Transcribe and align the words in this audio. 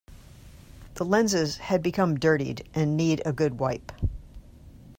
The 0.95 1.05
lenses 1.05 1.57
had 1.57 1.83
become 1.83 2.15
dirtied 2.15 2.67
and 2.73 2.97
need 2.97 3.21
a 3.23 3.31
good 3.31 3.59
wipe. 3.59 3.91